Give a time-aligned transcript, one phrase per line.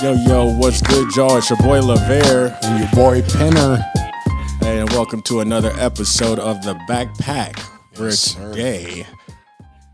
[0.00, 1.36] Yo, yo, what's good, y'all?
[1.38, 2.56] It's your boy LaVere.
[2.62, 3.82] And your boy Penner.
[4.60, 7.58] Hey, and welcome to another episode of The Backpack,
[7.98, 9.06] where Yes, today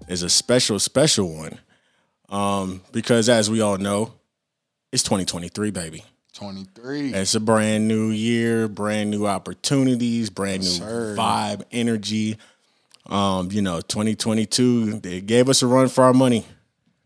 [0.06, 1.58] is a special, special one.
[2.28, 4.12] Um, because as we all know,
[4.92, 6.04] it's 2023, baby.
[6.34, 7.14] 23.
[7.14, 11.16] It's a brand new year, brand new opportunities, brand new sir.
[11.16, 12.36] vibe, energy.
[13.06, 16.46] Um, you know, 2022, they gave us a run for our money.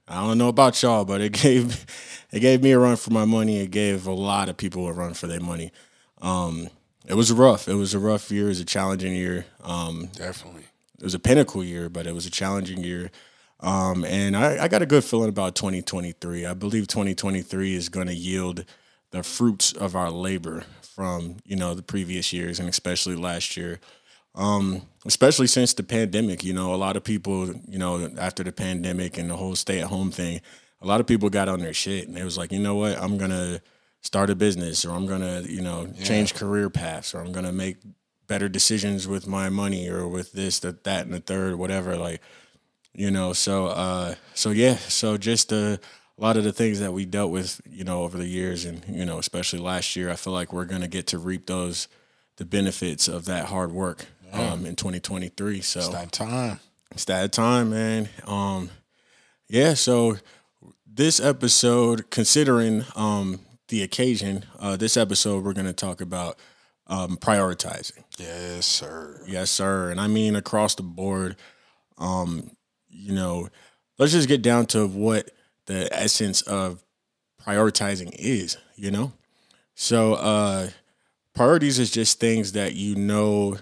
[0.06, 1.86] I don't know about y'all, but it gave
[2.30, 3.60] it gave me a run for my money.
[3.60, 5.72] It gave a lot of people a run for their money.
[6.20, 6.68] Um,
[7.06, 7.68] it was rough.
[7.68, 8.46] It was a rough year.
[8.46, 9.46] It was a challenging year.
[9.62, 10.64] Um, Definitely.
[10.98, 13.10] it was a pinnacle year, but it was a challenging year.
[13.60, 16.46] Um, and I, I got a good feeling about 2023.
[16.46, 18.64] I believe 2023 is going to yield
[19.10, 23.80] the fruits of our labor from you know the previous years and especially last year.
[24.34, 28.52] Um, especially since the pandemic, you know, a lot of people, you know, after the
[28.52, 30.40] pandemic and the whole stay at home thing,
[30.80, 32.96] a lot of people got on their shit and it was like, you know what,
[32.98, 33.60] I'm gonna
[34.00, 37.78] start a business or I'm gonna, you know, change career paths or I'm gonna make
[38.28, 41.96] better decisions with my money or with this, that, that, and the third, whatever.
[41.96, 42.20] Like,
[42.94, 45.78] you know, so uh, so yeah, so just uh,
[46.18, 48.84] a lot of the things that we dealt with, you know, over the years, and
[48.88, 51.88] you know, especially last year, I feel like we're gonna get to reap those
[52.36, 55.60] the benefits of that hard work um, in 2023.
[55.60, 56.60] So It's that time.
[56.90, 58.08] it's that time, man.
[58.26, 58.70] Um,
[59.48, 59.74] yeah.
[59.74, 60.16] So
[60.86, 66.38] this episode, considering um, the occasion, uh, this episode we're going to talk about
[66.86, 68.02] um, prioritizing.
[68.18, 69.22] Yes, sir.
[69.26, 69.90] Yes, sir.
[69.90, 71.36] And I mean across the board.
[71.98, 72.50] Um,
[72.88, 73.48] you know,
[73.98, 75.30] let's just get down to what
[75.66, 76.82] the essence of
[77.44, 78.56] prioritizing is.
[78.76, 79.12] You know,
[79.74, 80.68] so uh,
[81.34, 83.58] priorities is just things that you know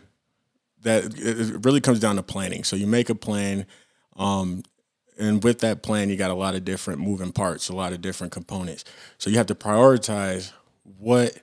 [0.86, 2.62] that it really comes down to planning.
[2.62, 3.66] So you make a plan,
[4.14, 4.62] um,
[5.18, 8.00] and with that plan, you got a lot of different moving parts, a lot of
[8.00, 8.84] different components.
[9.18, 10.52] So you have to prioritize
[10.84, 11.36] what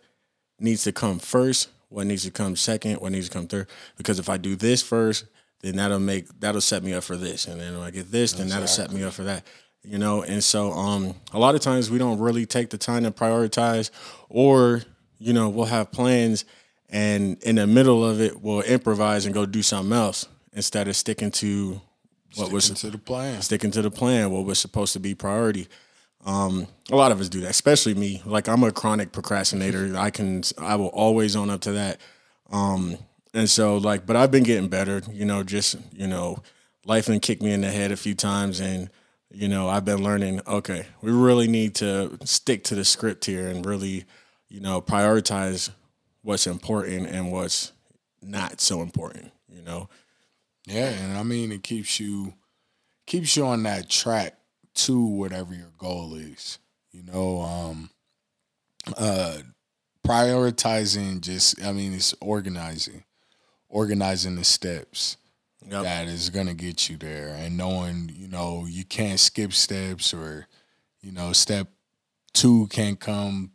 [0.60, 3.68] needs to come first, what needs to come second, what needs to come third.
[3.98, 5.26] Because if I do this first,
[5.60, 8.32] then that'll make that'll set me up for this, and then when I get this,
[8.34, 9.46] then that'll set me up for that.
[9.84, 13.04] You know, and so um, a lot of times we don't really take the time
[13.04, 13.92] to prioritize,
[14.30, 14.84] or
[15.20, 16.46] you know, we'll have plans,
[16.94, 20.96] and in the middle of it, we'll improvise and go do something else instead of
[20.96, 21.82] sticking to
[22.36, 23.42] what was Sticking to the plan.
[23.42, 25.68] sticking to the plan, what was supposed to be priority.
[26.26, 28.22] Um, a lot of us do that, especially me.
[28.26, 29.98] Like I'm a chronic procrastinator.
[29.98, 32.00] I can, I will always own up to that.
[32.52, 32.98] Um,
[33.34, 35.02] and so like, but I've been getting better.
[35.12, 36.44] You know, just you know,
[36.86, 38.90] life and kicked me in the head a few times, and
[39.32, 40.42] you know, I've been learning.
[40.46, 44.06] Okay, we really need to stick to the script here and really,
[44.50, 45.72] you know, prioritize
[46.24, 47.72] what's important and what's
[48.22, 49.32] not so important.
[49.48, 49.90] You know.
[50.66, 52.34] Yeah, and I mean it keeps you
[53.06, 54.38] keeps you on that track
[54.76, 56.58] to whatever your goal is.
[56.92, 57.90] You know, um
[58.98, 59.40] uh
[60.06, 63.04] prioritizing just I mean it's organizing.
[63.70, 65.18] Organizing the steps
[65.70, 65.84] Yep.
[65.84, 70.48] that is gonna get you there and knowing, you know, you can't skip steps or,
[71.02, 71.70] you know, step
[72.34, 73.52] two can't come,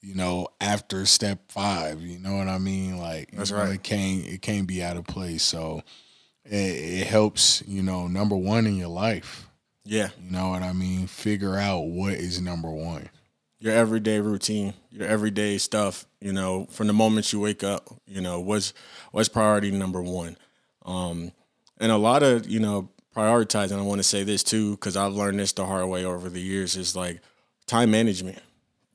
[0.00, 2.02] you know, after step five.
[2.02, 2.98] You know what I mean?
[2.98, 3.74] Like That's know, right.
[3.74, 5.42] It can't it can't be out of place.
[5.42, 5.82] So
[6.44, 9.48] it, it helps, you know, number one in your life.
[9.84, 10.08] Yeah.
[10.22, 11.06] You know what I mean?
[11.06, 13.08] Figure out what is number one.
[13.60, 18.20] your everyday routine, your everyday stuff, you know, from the moment you wake up, you
[18.20, 18.72] know, what's
[19.10, 20.36] what's priority number one.
[20.84, 21.32] Um,
[21.78, 25.12] and a lot of, you know, prioritizing, I want to say this too, because I've
[25.12, 27.20] learned this the hard way over the years, is like
[27.66, 28.38] time management.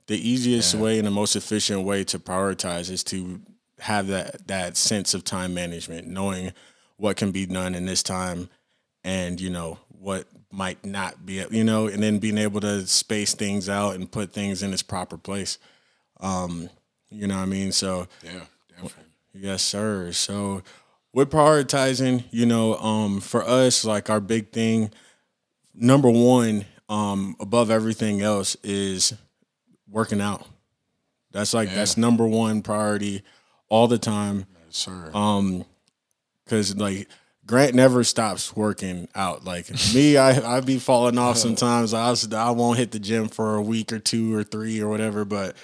[0.08, 3.42] The easiest way and the most efficient way to prioritize is to
[3.80, 6.52] have that that sense of time management, knowing
[6.98, 8.50] what can be done in this time
[9.04, 13.34] and you know what might not be you know and then being able to space
[13.34, 15.58] things out and put things in its proper place.
[16.20, 16.70] Um
[17.10, 17.72] you know what i mean?
[17.72, 19.04] So Yeah, definitely.
[19.34, 20.12] yes sir.
[20.12, 20.62] So
[21.14, 24.92] with prioritizing you know um for us like our big thing
[25.74, 29.14] number one um above everything else is
[29.94, 30.46] working out.
[31.32, 33.24] That's like that's number one priority
[33.70, 34.46] all the time.
[34.66, 35.12] Yes, sir.
[35.14, 35.64] um
[36.44, 37.08] because like
[37.46, 39.46] grant never stops working out.
[39.46, 41.94] Like me i i be falling off sometimes.
[41.94, 44.90] I was, i won't hit the gym for a week or two or three or
[44.90, 45.56] whatever but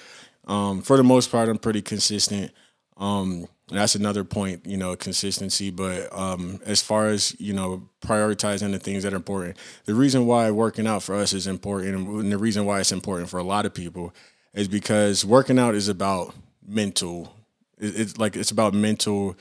[0.46, 2.52] um for the most part i'm pretty consistent.
[2.96, 8.72] Um that's another point you know consistency but um as far as you know prioritizing
[8.72, 12.32] the things that are important the reason why working out for us is important and
[12.32, 14.12] the reason why it's important for a lot of people
[14.54, 16.34] is because working out is about
[16.66, 17.32] mental
[17.78, 19.36] it's like it's about mental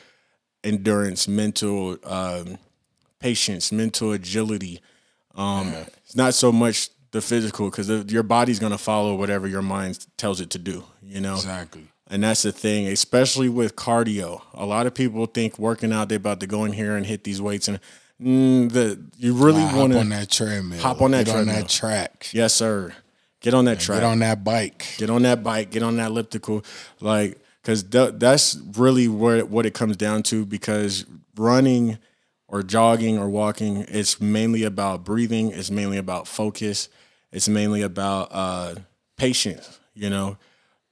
[0.64, 2.58] endurance, mental um,
[3.20, 4.82] patience, mental agility.
[5.36, 5.74] Um,
[6.06, 10.42] It's not so much the physical because your body's gonna follow whatever your mind tells
[10.42, 10.84] it to do.
[11.02, 11.88] You know, Exactly.
[12.10, 14.42] And that's the thing, especially with cardio.
[14.54, 17.24] A lot of people think working out, they're about to go in here and hit
[17.24, 17.80] these weights, and
[18.22, 20.80] mm, the you really Hop want on to, that treadmill.
[20.80, 22.30] hop on that Get on that track.
[22.34, 22.94] yes, sir.
[23.42, 24.02] Get on that track.
[24.02, 24.86] Get on that bike.
[24.98, 26.64] get on that bike, get on that elliptical,
[27.00, 30.46] like because th- that's really where what it comes down to.
[30.46, 31.06] Because
[31.38, 32.00] running
[32.50, 35.52] or jogging or walking, it's mainly about breathing.
[35.52, 36.90] It's mainly about focus.
[37.32, 38.76] It's mainly about uh,
[39.18, 39.80] patience.
[39.94, 40.38] You know,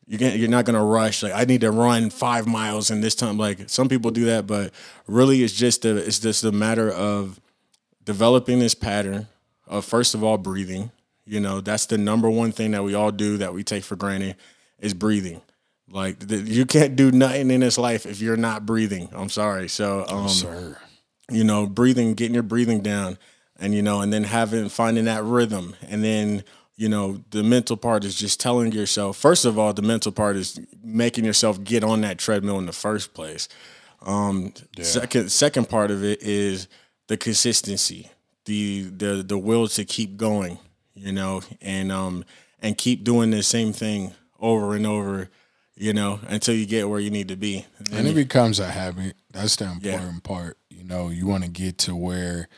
[0.07, 1.21] you can, you're not gonna rush.
[1.21, 3.37] Like I need to run five miles in this time.
[3.37, 4.71] Like some people do that, but
[5.05, 7.39] really, it's just a it's just a matter of
[8.05, 9.27] developing this pattern
[9.67, 10.91] of first of all breathing.
[11.25, 13.97] You know, that's the number one thing that we all do that we take for
[13.97, 14.37] granted
[14.79, 15.41] is breathing.
[15.89, 19.09] Like the, you can't do nothing in this life if you're not breathing.
[19.13, 19.67] I'm sorry.
[19.67, 20.77] So, um, Sir.
[21.29, 23.17] you know, breathing, getting your breathing down,
[23.59, 26.43] and you know, and then having finding that rhythm, and then
[26.77, 29.17] you know, the mental part is just telling yourself.
[29.17, 32.71] First of all, the mental part is making yourself get on that treadmill in the
[32.71, 33.49] first place.
[34.03, 34.53] Um,
[34.85, 36.67] Second, second part of it is
[37.07, 38.11] the consistency,
[38.45, 40.59] the the the will to keep going,
[40.93, 42.23] you know, and um
[42.61, 45.29] and keep doing the same thing over and over,
[45.75, 47.65] you know, until you get where you need to be.
[47.91, 49.15] And it becomes a habit.
[49.31, 50.57] That's the important part.
[50.69, 52.49] You know, you want to get to where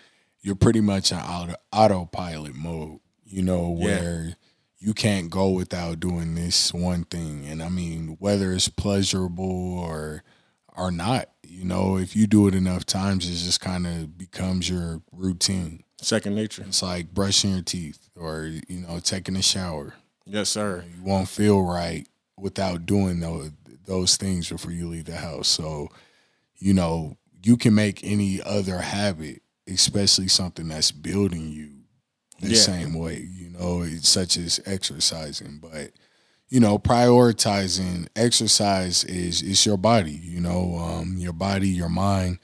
[0.42, 3.84] you're pretty much in auto, autopilot mode, you know, Yeah.
[3.86, 4.36] where
[4.80, 7.46] you can't go without doing this one thing.
[7.46, 10.24] And I mean, whether it's pleasurable or
[10.78, 14.70] or not, you know, if you do it enough times, it just kind of becomes
[14.70, 15.84] your routine.
[16.02, 16.64] Second nature.
[16.66, 19.96] It's like brushing your teeth or, you know, taking a shower.
[20.26, 20.86] Yes, sir.
[20.96, 23.52] You won't feel right without doing those
[23.86, 25.48] those things before you leave the house.
[25.50, 25.90] So,
[26.60, 31.79] you know, you can make any other habit, especially something that's building you
[32.42, 32.62] the Yeah.
[32.62, 35.60] same way, you know, such as exercising.
[35.62, 35.92] But,
[36.50, 42.40] you know, prioritizing exercise is is your body, you know, um, your body, your mind.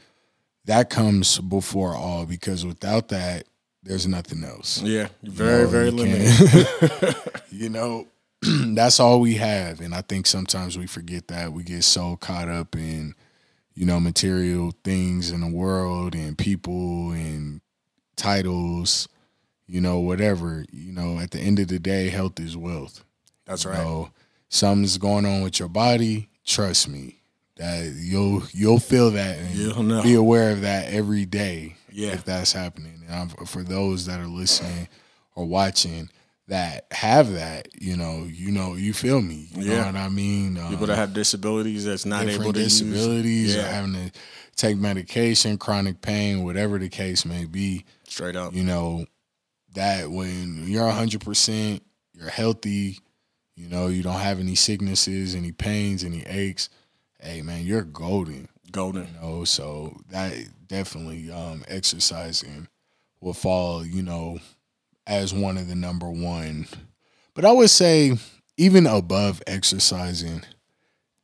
[0.66, 3.46] That comes before all because without that,
[3.84, 7.16] there's nothing else Yeah, very know, very you limited.
[7.52, 8.08] you know,
[8.42, 9.80] that's all we have.
[9.80, 11.54] And I think sometimes we forget that.
[11.54, 13.14] We get so caught up in,
[13.76, 17.62] you know, material things in the world and people and
[18.16, 19.08] titles,
[19.68, 20.66] you know, whatever.
[20.72, 23.04] You know, at the end of the day, health is wealth.
[23.46, 23.80] That's You right.
[23.84, 24.10] know,
[24.50, 27.22] something's going on with your body, trust me.
[27.58, 30.04] That you'll you'll feel that and You'll know.
[30.04, 32.10] be aware of that every day Yeah.
[32.12, 33.02] if that's happening.
[33.08, 34.90] And I'm, for those that are listening
[35.36, 36.10] or watching
[36.50, 39.48] that have that, you know, you know, you feel me.
[39.56, 39.86] You know Yeah.
[39.86, 40.58] what I mean?
[40.58, 43.56] Um, People that have disabilities that's not able to disabilities use.
[43.56, 44.12] or Yeah, having to
[44.58, 48.54] take medication, chronic pain, whatever the case may be, straight up.
[48.54, 49.06] you know,
[49.76, 51.82] that when you're 100%,
[52.14, 53.00] you're healthy,
[53.56, 56.70] you know, you don't have any sicknesses, any pains, any aches,
[57.20, 58.50] hey man, you're golden.
[58.72, 59.08] Golden.
[59.08, 60.34] You know, so that
[60.68, 62.68] definitely um, exercising
[63.22, 64.40] will fall, you know,
[65.08, 66.68] as one of the number one.
[67.34, 68.18] But I would say
[68.58, 70.44] even above exercising,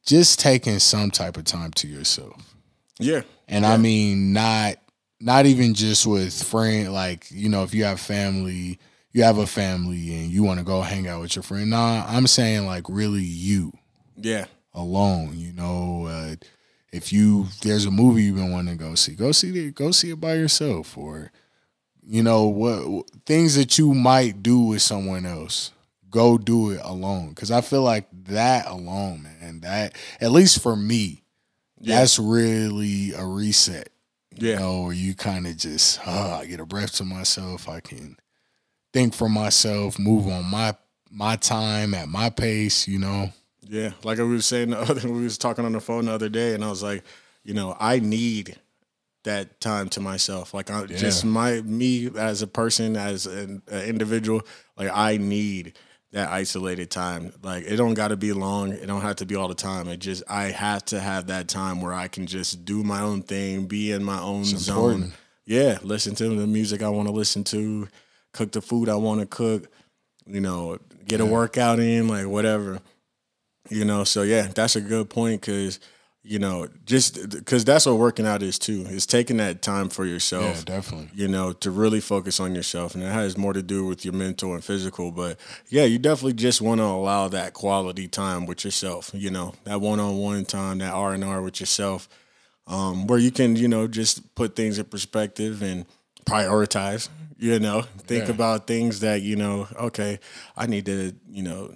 [0.05, 2.55] just taking some type of time to yourself.
[2.99, 3.21] Yeah.
[3.47, 4.75] And I mean not
[5.21, 8.79] not even just with friend like, you know, if you have family,
[9.11, 11.69] you have a family and you want to go hang out with your friend.
[11.69, 13.73] Nah, I'm saying like really you
[14.15, 14.45] Yeah.
[14.73, 15.37] alone.
[15.37, 16.35] You know, uh,
[16.91, 19.75] if you there's a movie you've been wanting to go see, go see it.
[19.75, 21.31] Go see it by yourself, or
[22.05, 25.71] you know what things that you might do with someone else.
[26.09, 29.61] Go do it alone, because I feel like that alone, man.
[29.61, 31.23] That at least for me,
[31.79, 31.99] Yeah.
[31.99, 33.90] that's really a reset.
[34.35, 34.59] You Yeah.
[34.59, 37.67] know, where you kind of just uh, I get a breath to myself.
[37.67, 38.17] I can
[38.93, 40.75] think for myself, move on my
[41.09, 42.87] my time at my pace.
[42.87, 43.33] You know.
[43.67, 46.29] Yeah, like we were saying the other, we was talking on the phone the other
[46.29, 47.03] day, and I was like,
[47.43, 48.57] you know, I need
[49.23, 50.53] that time to myself.
[50.53, 54.41] Like, I just my me as a person, as an, an individual,
[54.77, 55.77] like I need
[56.11, 57.31] that isolated time.
[57.41, 58.71] Like, it don't got to be long.
[58.71, 59.87] It don't have to be all the time.
[59.87, 63.21] It just I have to have that time where I can just do my own
[63.21, 64.75] thing, be in my own zone.
[64.75, 65.13] important.
[65.45, 67.87] Yeah, listen to the music I want to listen to,
[68.33, 69.67] cook the food I want to cook.
[70.25, 72.79] You know, get a workout in, like whatever
[73.69, 75.79] you know so yeah that's a good point because
[76.23, 80.05] you know just because that's what working out is too is taking that time for
[80.05, 81.09] Yeah, yourself definitely.
[81.15, 84.13] you know to really focus on yourself and it has more to do with your
[84.13, 88.63] mental and physical but yeah you definitely just want to allow that quality time with
[88.63, 92.07] yourself you know that one-on-one time that r&r with yourself
[92.67, 95.85] um, where you can, you know, just put things in perspective and
[96.25, 97.09] prioritize.
[97.37, 98.31] You know, think Yeah.
[98.35, 99.67] about things that you know.
[99.75, 100.19] Okay,
[100.55, 101.73] I need to, you know,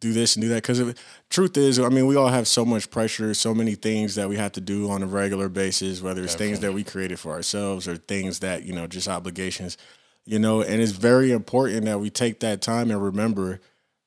[0.00, 0.94] do this and do that because
[1.28, 4.36] truth is i mean we all have so much pressure so many things that we
[4.36, 7.88] have to do on a regular basis whether it's things that we created for ourselves
[7.88, 9.76] or things that you know just obligations
[10.24, 13.60] you know and it's very important that we take that time and remember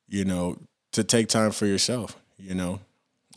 [0.07, 0.57] you know
[0.91, 2.79] to take time for yourself you know.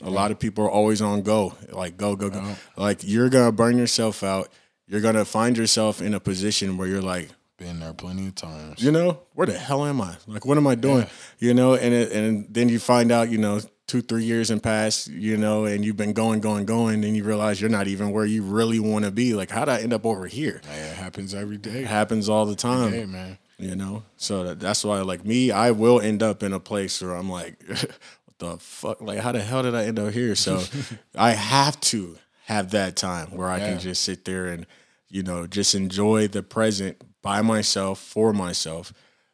[0.03, 2.57] A lot of people are always on go like go go go.
[2.77, 4.49] Like you're gonna burn yourself out.
[4.89, 8.83] You're gonna find yourself in a position where you're like Been there plenty of times.
[8.83, 10.17] you know where the hell am i?
[10.27, 11.07] Like what am i doing?
[11.39, 14.61] You know and it, and then you find out you know two three years and
[14.63, 18.11] past you know and you've been going going going and you realize you're not even
[18.11, 19.35] where you really want to be.
[19.35, 20.63] Like how did i end up over here?
[20.69, 21.83] Hey, it happens every day.
[21.83, 23.13] it happens all the time.
[23.13, 23.39] man.
[23.59, 24.03] you know?
[24.17, 27.31] So that, that's why like me i will end up in a place where i'm
[27.31, 29.01] like what the fuck?
[29.01, 30.35] Like how the hell did i end up here?
[30.35, 30.61] So
[31.17, 33.71] i have to have that time where i Yeah.
[33.71, 34.67] can just sit there and
[35.09, 38.93] you know just enjoy the present by myself for myself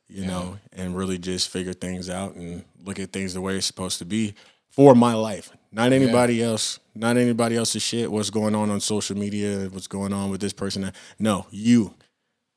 [0.09, 3.67] you know and really just figure things out and look at things the way it's
[3.67, 4.35] supposed to be
[4.71, 9.17] for my life not anybody else not anybody else's shit what's going on on social
[9.17, 11.93] media what's going on with this person no you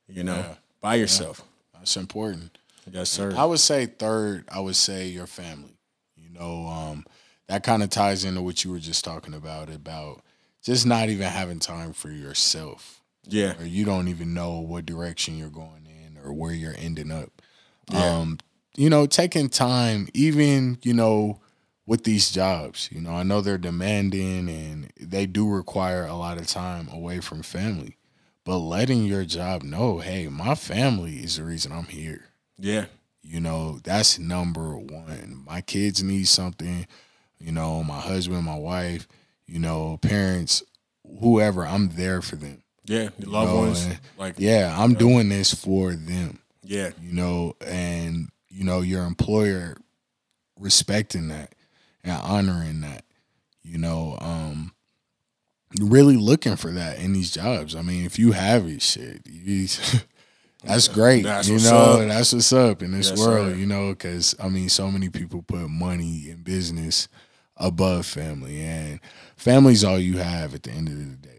[0.08, 0.54] you know Yeah.
[0.80, 1.42] by yourself
[1.74, 2.56] That's important.
[2.90, 3.32] Yes, sir.
[3.36, 5.76] I would say third, I would say your family.
[6.16, 7.04] You know, um,
[7.48, 10.22] that kind of ties into what you were just talking about, about
[10.62, 13.00] just not even having time for yourself.
[13.26, 13.60] Yeah.
[13.60, 17.42] Or you don't even know what direction you're going in or where you're ending up.
[17.90, 18.18] Yeah.
[18.18, 18.38] Um,
[18.76, 21.40] you know, taking time, even, you know,
[21.86, 26.38] with these jobs, you know, I know they're demanding and they do require a lot
[26.38, 27.98] of time away from family.
[28.44, 32.26] But letting your job know, hey, my family is the reason I'm here.
[32.58, 32.86] Yeah.
[33.22, 35.42] You know, that's number one.
[35.46, 36.86] My kids need something,
[37.38, 39.08] you know, my husband, my wife,
[39.46, 40.62] you know, parents,
[41.20, 42.63] whoever, I'm there for them.
[42.84, 43.08] Yeah.
[43.18, 43.88] Your loved know, ones.
[44.18, 46.90] Like Yeah, I'm doing this for them, yeah.
[47.00, 49.76] you know, and, you know, your employer
[50.58, 51.54] respecting that
[52.02, 53.04] and honoring that,
[53.62, 54.72] you know, um,
[55.80, 57.74] really looking for that in these jobs.
[57.74, 59.66] I mean, if you have it, shit, you,
[60.64, 61.24] that's great.
[61.24, 62.08] That's you know, up.
[62.08, 63.56] that's what's up in this Yes, world, sir.
[63.58, 67.08] you know, because I mean, so many people put money and business
[67.56, 69.00] above family, and
[69.36, 71.33] family's all you have at the end of the day.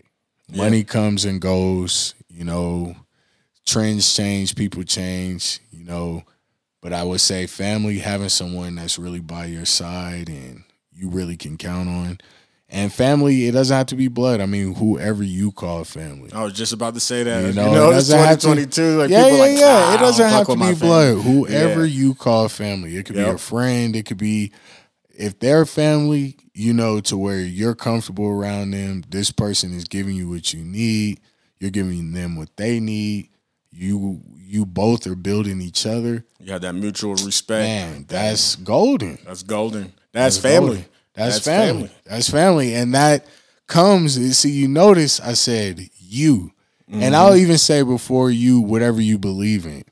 [0.49, 0.57] Yeah.
[0.63, 2.95] Money comes and goes, you know,
[3.65, 6.23] trends change, people change, you know,
[6.81, 11.35] but I would say family, having someone that's really by your side and you really
[11.35, 12.19] can count on.
[12.69, 14.41] And family, it doesn't have to be blood.
[14.41, 16.31] I mean, whoever you call family.
[16.33, 17.41] I was just about to say that.
[17.41, 18.97] You You know, know, it it's doesn't have to- 2022.
[18.99, 19.65] Like yeah, people yeah, like, yeah.
[19.67, 21.17] "Ah, it doesn't have to be blood.
[21.23, 21.93] Whoever Yeah.
[22.01, 23.95] you call family, it could be a friend.
[23.95, 24.51] It could be
[25.17, 26.38] if they're family.
[26.57, 29.03] You know, to where you're comfortable around them.
[29.10, 31.19] This person is giving you what you need.
[31.60, 33.27] You're giving them what they need.
[33.72, 36.24] You you both are building each other.
[36.39, 37.65] You have that mutual respect.
[37.65, 39.17] Man, that's golden.
[39.25, 39.91] That's golden.
[40.13, 40.67] That's, That's family.
[40.67, 40.86] golden.
[41.13, 41.91] That's, family.
[42.05, 42.74] That's family.
[42.75, 43.25] And that
[43.67, 46.51] comes, see, you notice I said you.
[46.89, 47.03] Mm-hmm.
[47.03, 49.84] And I'll even say before you, whatever you believe in.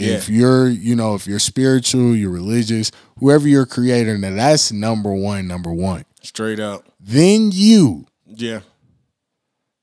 [0.00, 5.12] If you're, you know, if you're spiritual, you're religious, whoever you're creator, now that's number
[5.12, 6.04] one, number one.
[6.22, 6.84] Straight up.
[7.00, 8.60] Then you, Yeah.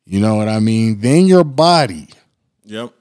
[0.06, 1.00] you know what I mean?
[1.02, 2.08] Then your body,
[2.66, 2.94] Yep.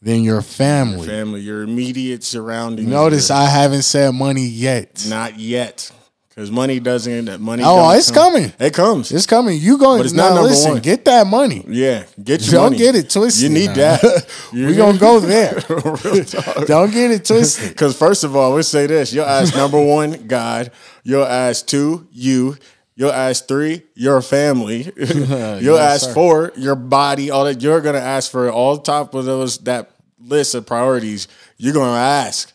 [0.00, 1.06] then your family.
[1.08, 1.40] Family.
[1.40, 2.88] Your immediate surroundings.
[2.88, 5.04] Notice your- I haven't said money yet.
[5.08, 5.90] not yet.
[6.40, 7.26] Because money doesn't.
[7.26, 7.62] that Money.
[7.66, 8.50] Oh, it's come- coming.
[8.58, 9.12] It comes.
[9.12, 9.60] It's coming.
[9.60, 10.80] You going But it's now, not number listen, one.
[10.80, 11.62] get that money.
[11.68, 12.04] yeah.
[12.24, 12.78] Get your Don't money.
[12.78, 13.42] get it twisted.
[13.42, 13.74] You need now.
[13.74, 14.26] that.
[14.54, 15.52] You we gonna go there.
[16.66, 17.68] Don't get it twisted.
[17.68, 20.72] Because first of all, let's say this: you'll ask number one, God.
[21.04, 22.56] You'll ask two, you.
[22.96, 24.90] You'll ask three, your family.
[24.96, 26.14] you'll Yes, ask sir.
[26.14, 27.30] four, your body.
[27.30, 28.50] All that you're gonna ask for.
[28.50, 31.28] All top of those that list of priorities,
[31.58, 32.50] you're gonna ask,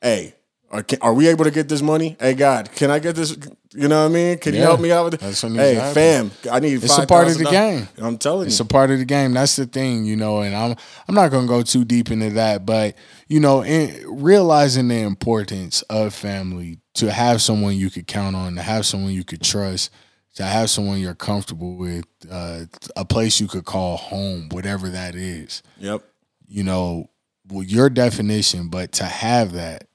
[0.00, 0.34] "Hey,
[0.70, 2.16] are, can, are we able to get this money?
[2.20, 3.36] Hey, God, can I get this?
[3.74, 4.38] You know what I mean?
[4.38, 5.20] Can you help me out with it?
[5.20, 6.30] That's what needs Hey, happen.
[6.30, 6.82] fam, I need.
[6.82, 7.50] It's a part of the $5,000.
[7.50, 7.88] game.
[7.98, 9.32] I'm telling you, It's a part of the game.
[9.34, 10.40] That's the thing, you know.
[10.40, 10.74] And I'm
[11.06, 12.94] I'm not gonna go too deep into that, but
[13.28, 18.54] you know, in realizing the importance of family, to have someone you could count on,
[18.56, 19.90] to have someone you could trust,
[20.36, 22.64] to have someone you're comfortable with, uh,
[22.96, 25.62] a place you could call home, whatever that is.
[25.78, 26.02] yep.
[26.46, 27.10] you know,
[27.50, 29.87] well, your definition, but to have that,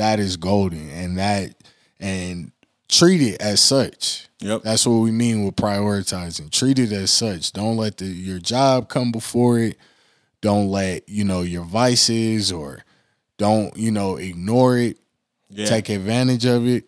[0.00, 1.54] that is golden, and that
[2.00, 2.52] and
[2.88, 4.28] treat it as such.
[4.40, 4.62] Yep.
[4.62, 6.50] That's what we mean with prioritizing.
[6.50, 7.52] Treat it as such.
[7.52, 9.76] Don't let the, your job come before it.
[10.40, 12.82] Don't let you know your vices or
[13.36, 14.96] don't you know ignore it.
[15.50, 15.66] Yeah.
[15.66, 16.84] Take advantage of it.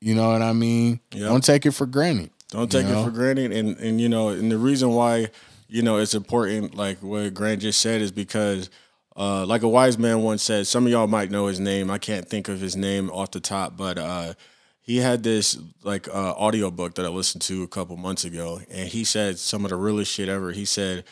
[0.00, 0.98] You know what I mean?
[1.12, 1.28] Yep.
[1.28, 2.30] Don't take it for granted.
[2.48, 3.02] Don't take know?
[3.02, 3.52] it for granted.
[3.52, 5.28] And and you know, and the reason why
[5.68, 8.70] you know it's important, like what Grant just said, is because.
[9.16, 11.90] Uh, like a wise man once said, some of y'all might know his name.
[11.90, 14.34] I can't think of his name off the top, but uh,
[14.82, 18.60] he had this like uh, audio book that I listened to a couple months ago,
[18.70, 20.52] and he said some of the realest shit ever.
[20.52, 21.04] He said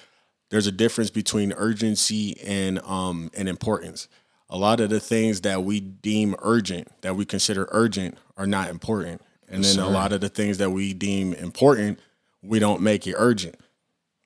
[0.50, 4.06] there's a difference between urgency and um and importance.
[4.50, 8.68] A lot of the things that we deem urgent, that we consider urgent, are not
[8.68, 11.99] important, and then a lot of the things that we deem important,
[12.42, 13.56] we don't make it urgent.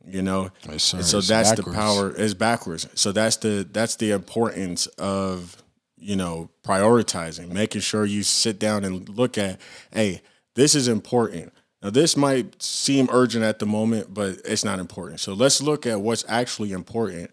[0.07, 1.65] You know, Yes, so It's that's backwards.
[1.67, 2.89] the power is backwards.
[2.95, 5.63] So that's the that's the importance of
[5.99, 9.61] you know prioritizing, making sure you sit down and look at,
[9.93, 10.23] hey,
[10.55, 11.53] this is important.
[11.83, 15.21] Now this might seem urgent at the moment, but it's not important.
[15.21, 17.31] So let's look at what's actually important,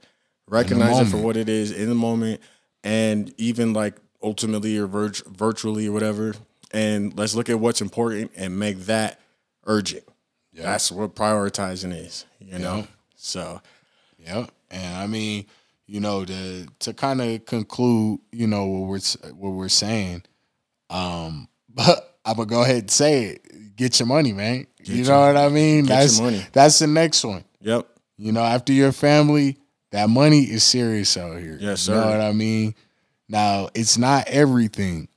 [0.47, 2.41] recognize it for what it is in the moment,
[2.83, 6.33] and even like ultimately or virt- virtually or whatever.
[6.71, 9.19] And let's look at what's important and make that
[9.65, 10.03] urgent.
[10.63, 12.87] That's what prioritizing is, you know.
[13.15, 13.61] So
[14.25, 14.49] Yep.
[14.71, 15.45] And I mean,
[15.87, 20.23] you know, to to kind of conclude, you know, what we're what we're saying,
[20.89, 23.75] um, but I'm gonna go ahead and say it.
[23.75, 24.67] Get your money, man.
[24.83, 25.83] you your- know what I mean?
[25.85, 26.45] get your that's money.
[26.53, 27.43] that's the next one.
[27.61, 27.87] Yep.
[28.17, 29.57] You know, after your family,
[29.91, 31.57] that money is serious out here.
[31.59, 31.93] Yes, sir.
[31.95, 32.73] You know what I mean?
[33.27, 35.09] Now, it's not everything,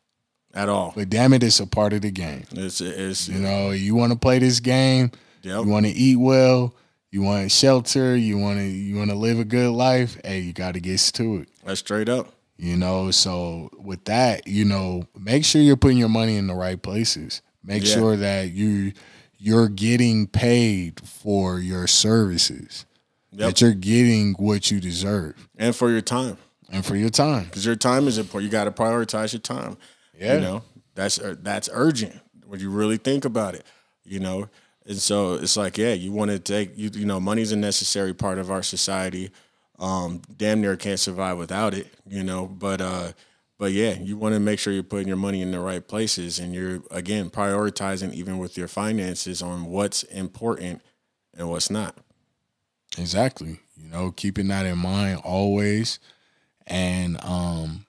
[0.55, 0.93] At all.
[0.97, 2.45] but damn it, it's a part of the game.
[2.51, 5.65] It's it's You know, you want to play this game, yep.
[5.65, 6.75] you want to eat well,
[7.11, 10.19] you want shelter, you want to you want to live a good life.
[10.25, 11.49] Hey, you got to get to it.
[11.65, 12.29] That's straight up.
[12.57, 16.55] You know, so with that, you know, make sure you're putting your money in the
[16.55, 17.41] right places.
[17.63, 17.95] Make Yeah.
[17.95, 18.93] sure that you
[19.39, 22.85] you're getting paid for your services.
[23.31, 23.41] Yep.
[23.49, 26.39] That you're getting what you deserve And for your time.
[26.71, 27.45] and for your time.
[27.45, 28.47] Because your time is important.
[28.47, 29.77] You got to prioritize your time.
[30.19, 30.35] Yeah.
[30.35, 30.63] You know,
[30.97, 32.15] that's ur- that's urgent
[32.47, 33.65] when you really think about it.
[34.05, 34.49] You know,
[34.89, 36.91] and so it's like, yeah, you want to take you.
[36.93, 39.31] You know, money's a necessary part of our society.
[39.79, 41.89] Um, damn near can't survive without it.
[42.07, 43.13] You know, but uh,
[43.59, 46.39] but yeah, you want to make sure you're putting your money in the right places,
[46.39, 50.83] and you're again prioritizing even with your finances on what's important
[51.37, 51.97] and what's not.
[52.97, 53.61] Exactly.
[53.77, 55.99] You know, keeping that in mind always.
[56.67, 57.87] And um,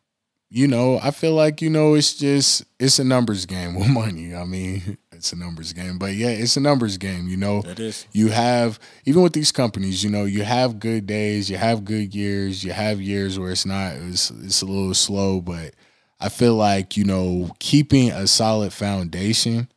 [0.50, 4.36] you know, I feel like, you know, it's just it's a numbers game with money.
[4.36, 5.98] I mean, it's a numbers game.
[5.98, 7.60] But yeah, it's a numbers game, you know.
[7.66, 8.08] It is.
[8.12, 12.16] You have even with these companies, you know, you have good days, you have good
[12.16, 15.76] years, you have years where it's not it's it's a little slow, but
[16.20, 19.70] I feel like, you know, keeping a solid foundation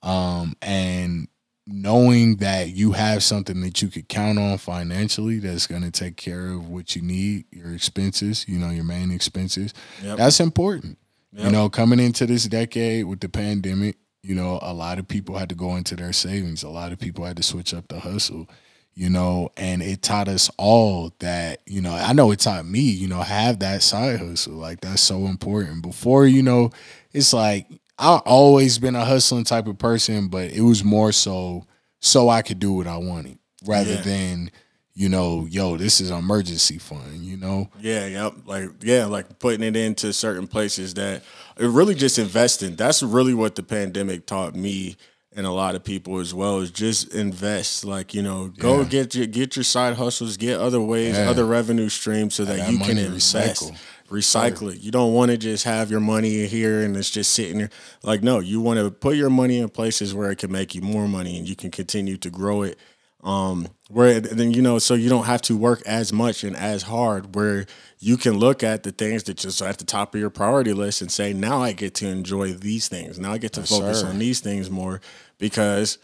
[0.00, 1.26] um and
[1.70, 6.16] knowing that you have something that you could count on financially that's going to take
[6.16, 9.74] care of what you need, your expenses, you know, your main expenses.
[10.02, 10.16] Yep.
[10.16, 10.98] That's important.
[11.32, 15.36] You know, coming into this decade with the pandemic, you know, a lot of people
[15.36, 16.64] had to go into their savings.
[16.64, 18.48] A lot of people had to switch up the hustle,
[18.94, 22.80] you know, and it taught us all that, you know, I know it taught me,
[22.80, 24.54] you know, have that side hustle.
[24.54, 25.82] Like that's so important.
[25.82, 26.70] Before, you know,
[27.12, 31.66] it's like I've always been a hustling type of person, but it was more so
[32.00, 34.00] so I could do what I wanted rather Yeah.
[34.02, 34.50] than,
[34.94, 37.68] you know, yo, this is an emergency fund, you know?
[37.80, 38.34] Yeah, yep.
[38.46, 41.22] Like yeah, like putting it into certain places that
[41.58, 42.76] it really just investing.
[42.76, 44.96] That's really what the pandemic taught me
[45.34, 47.84] and a lot of people as well is just invest.
[47.84, 48.84] Like, you know, go Yeah.
[48.84, 51.28] get your get your side hustles, get other ways, Yeah.
[51.30, 53.34] other revenue streams so that that you can invest.
[53.34, 53.76] recycle.
[54.10, 54.80] Recycle it.
[54.80, 57.70] You don't want to just have your money here and it's just sitting there.
[58.02, 60.80] Like, no, you want to put your money in places where it can make you
[60.80, 62.78] more money and you can continue to grow it
[63.24, 66.82] um where then you know so you don't have to work as much and as
[66.82, 67.66] hard where
[67.98, 71.02] you can look at the things that just at the top of your priority list
[71.02, 74.06] and say now i get to enjoy these things now i get to focus sir.
[74.06, 75.00] on these things more
[75.38, 75.98] because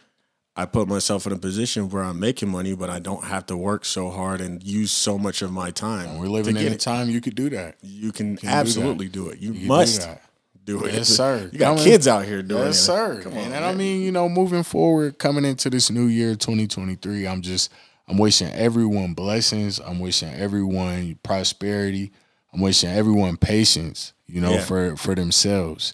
[0.56, 3.56] i put myself in a position where i'm making money but i don't have to
[3.56, 7.08] work so hard and use so much of my time We're living in a time
[7.10, 7.76] you could do that.
[7.82, 8.44] you can, that.
[8.44, 10.08] absolutely do, it you, You can do must
[10.64, 11.50] do it Yes, sir.
[11.52, 13.20] you got Coming- kids out here doing Yes, it sir.
[13.22, 16.34] Come on, and, and I mean, you know, moving forward, coming into this new year,
[16.36, 17.70] 2023, I'm just,
[18.08, 19.78] I'm wishing everyone blessings.
[19.78, 22.12] I'm wishing everyone prosperity.
[22.52, 24.64] I'm wishing everyone patience, you know, Yeah.
[24.64, 25.92] for, for themselves.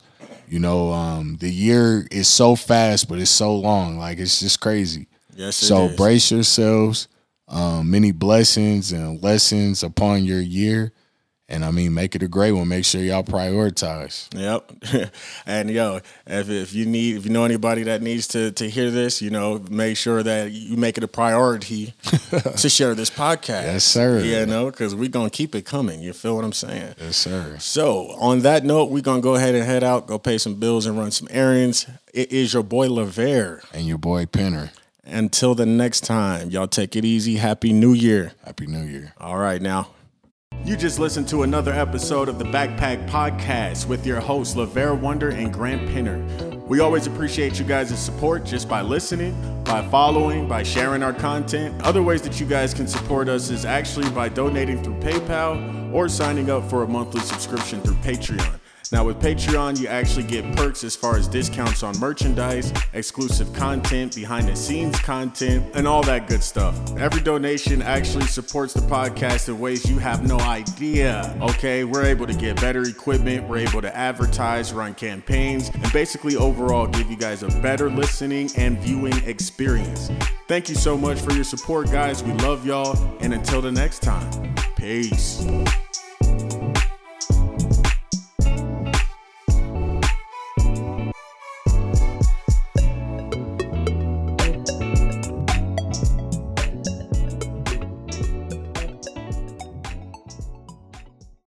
[0.50, 3.98] You know, um, the year is so fast, but it's so long.
[3.98, 5.06] Like, it's just crazy.
[5.36, 5.96] yes So is.
[5.96, 7.06] brace yourselves.
[7.46, 10.92] Um, many blessings and lessons upon your year.
[11.50, 12.68] And I mean, make it a great one.
[12.68, 14.28] Make sure y'all prioritize.
[14.32, 15.10] Yep.
[15.46, 18.92] and yo, if, if you need, if you know anybody that needs to to hear
[18.92, 21.92] this, you know, make sure that you make it a priority
[22.56, 23.64] to share this podcast.
[23.64, 24.20] Yes, sir.
[24.20, 26.00] You know, because we're gonna keep it coming.
[26.00, 26.94] You feel what I'm saying?
[27.00, 27.56] Yes, sir.
[27.58, 30.86] So on that note, we're gonna go ahead and head out, go pay some bills
[30.86, 31.86] and run some errands.
[32.14, 33.64] It is your boy Lavere.
[33.74, 34.70] And your boy Penner.
[35.04, 37.36] Until the next time, y'all take it easy.
[37.36, 38.32] Happy New Year.
[38.44, 39.14] Happy New Year.
[39.18, 39.88] All right now.
[40.64, 45.30] You just listened to another episode of the Backpack Podcast with your hosts, Lavere Wonder
[45.30, 46.22] and Grant Pinner.
[46.66, 51.80] We always appreciate you guys' support just by listening, by following, by sharing our content.
[51.82, 56.08] Other ways that you guys can support us is actually by donating through PayPal or
[56.08, 58.59] signing up for a monthly subscription through Patreon.
[58.92, 64.16] Now, with Patreon, you actually get perks as far as discounts on merchandise, exclusive content,
[64.16, 66.76] behind the scenes content, and all that good stuff.
[66.96, 71.36] Every donation actually supports the podcast in ways you have no idea.
[71.40, 76.34] Okay, we're able to get better equipment, we're able to advertise, run campaigns, and basically
[76.34, 80.10] overall give you guys a better listening and viewing experience.
[80.48, 82.24] Thank you so much for your support, guys.
[82.24, 85.46] We love y'all, and until the next time, peace.